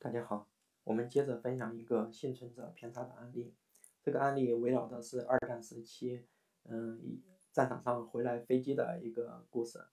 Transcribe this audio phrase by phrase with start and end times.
[0.00, 0.46] 大家好，
[0.84, 3.52] 我们接着分享一个幸存者偏差的案例。
[4.00, 6.24] 这个案例围绕的是二战时期，
[6.66, 7.20] 嗯，
[7.52, 9.84] 战场上回来飞机的一个故事。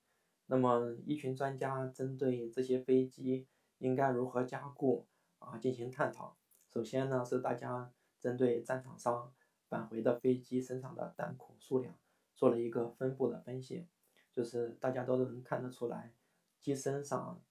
[0.46, 3.47] 那么，一群专家针对这些飞机
[3.79, 5.08] 应该如何加固
[5.40, 6.37] 啊进行探讨。
[6.72, 9.33] 首先呢，是大家针对战场上
[9.67, 11.96] 返回的飞机身上的弹孔数量
[12.35, 13.87] 做了一个分布的分析，
[14.31, 16.13] 就是大家都能看得出来，
[16.62, 17.41] 机身上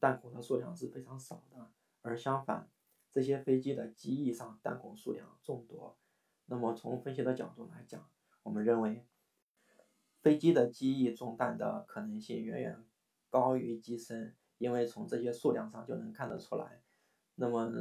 [0.00, 1.70] 弹孔的数量是非常少的。
[2.02, 2.68] 而相反，
[3.10, 5.96] 这些飞机的机翼上弹孔数量众多。
[6.46, 8.10] 那么从分析的角度来讲，
[8.42, 9.06] 我们认为
[10.20, 12.84] 飞机的机翼中弹的可能性远远
[13.30, 16.82] 高于机身，因为从这些数量上就能看得出来。
[17.36, 17.72] 那么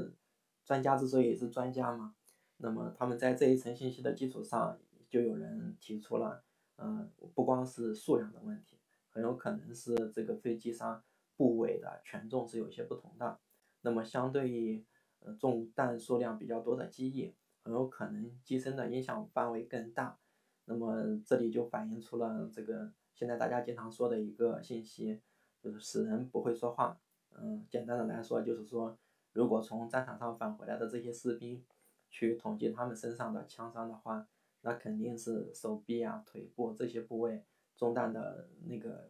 [0.64, 2.16] 专家之所以是专家嘛，
[2.58, 4.80] 那么他们在这一层信息的基础上，
[5.10, 6.44] 就有人提出了，
[6.78, 8.80] 嗯，不光是数量的问题，
[9.10, 11.04] 很有可能是这个飞机上
[11.36, 13.40] 部位的权重是有些不同的。
[13.84, 14.86] 那么，相对于
[15.22, 20.20] 呃中弹数量比较多的机翼，很有可能机身的影响范围更大。
[20.66, 25.20] 那么这里就反映出了这个现在大家经常说的一个信息，
[25.60, 27.00] 就是死人不会说话。
[27.32, 28.98] 嗯，简单的来说就是说，
[29.34, 31.64] 如果从战场上返回来的这些士兵
[32.10, 34.28] 去统计他们身上的枪伤的话，
[34.62, 37.44] 那肯定是手臂啊、腿部这些部位
[37.76, 39.10] 中弹的那个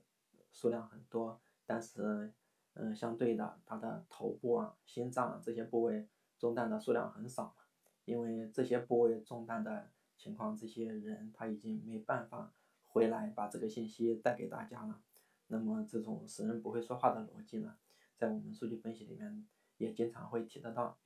[0.54, 2.32] 数量很多，但是。
[2.74, 6.08] 嗯，相对的，他的头部啊、心脏啊这些部位
[6.40, 7.64] 中弹的数量很少嘛，
[8.06, 12.54] 因为这些部位中弹的情况，这些人他已经没办法
[12.88, 15.02] 回来把这个信息带给大家了。
[15.48, 17.76] 那么这种死人不会说话的逻辑呢，
[18.16, 19.46] 在我们数据分析里面
[19.78, 20.98] 也经常会提得到。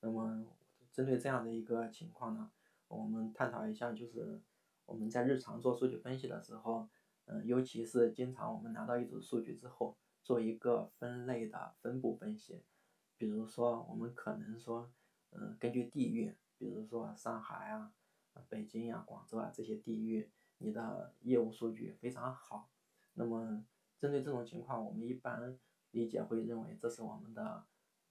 [0.00, 0.44] 那么
[0.92, 2.50] 针对这样的一个情况呢，
[2.88, 4.40] 我们探讨一下，就是
[4.86, 6.88] 我们在日常做数据分析的时候，
[7.26, 9.96] 嗯，尤其是经常我们拿到一组数据之后。
[10.22, 12.62] 做一个分类的分布分析，
[13.16, 14.90] 比如说我们可能说，
[15.30, 17.92] 嗯，根据地域，比如说上海啊、
[18.48, 22.70] 北京呀、广州啊这些地域，你的业务数据非常好。
[23.14, 23.64] 那么
[23.98, 25.58] 针对这种情况，我们一般
[25.90, 27.66] 理解会认为这是我们的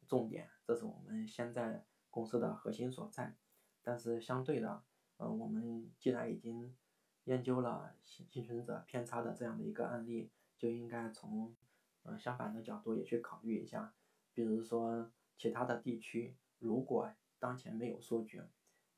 [0.08, 3.36] 重点，这是我们现在公司的核心所在。
[3.82, 4.84] 但是相对的，
[5.18, 6.76] 呃，我们既然已经
[7.24, 11.56] 研究了幸幸存者偏差的这样的一个案例，就应该从
[12.04, 13.94] 呃，相反的角度也去考虑一下，
[14.34, 18.42] 比如说其他的地区，如果当前没有数据，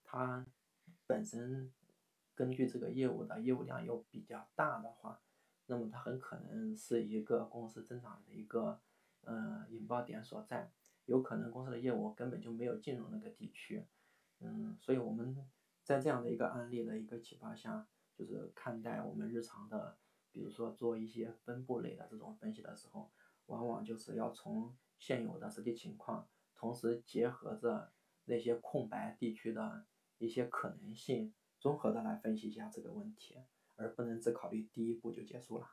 [0.04, 0.46] 它
[1.06, 1.74] 本身
[2.34, 5.22] 根据这个业务的业务量又比较大的话，
[5.66, 8.80] 那么它很可能是一个公司增长的一个
[9.24, 10.72] 呃引爆点所在，
[11.06, 13.86] 有可能公司的业务根本就没有进入那个地区，
[14.40, 15.38] 嗯，所以我们
[15.84, 19.98] 在这样的一个案例的一个启发下，就是看待我们日常的。
[20.34, 23.10] 比如说做一些分布类的这种分析的时候，
[23.46, 27.94] 往往就是要从现有的实际情况，同时结合着
[28.26, 29.86] 那些空白地区的
[30.18, 33.38] 一些可能性，综合的来分析一下这个问题，
[33.76, 35.68] 而不能只考虑第一步就结束了。